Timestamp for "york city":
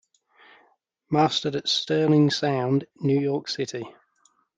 3.21-3.83